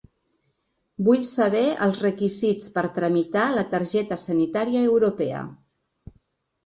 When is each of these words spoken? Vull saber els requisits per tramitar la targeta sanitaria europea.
Vull 1.09 1.19
saber 1.31 1.61
els 1.87 1.99
requisits 2.05 2.73
per 2.77 2.85
tramitar 2.95 3.45
la 3.59 3.67
targeta 3.75 4.19
sanitaria 4.25 4.83
europea. 4.91 5.45